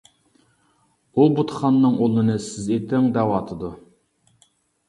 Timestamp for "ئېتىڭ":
2.79-3.11